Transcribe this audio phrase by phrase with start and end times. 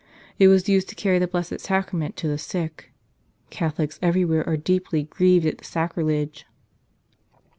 [0.39, 2.91] It was used to carry the Blessed Sacrament to the sick.
[3.51, 6.47] Catholics everywhere are deeply grieved at the sacrilege.